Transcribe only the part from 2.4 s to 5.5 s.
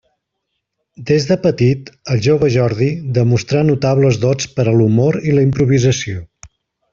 Jordi demostrar notables dots per a l'humor i la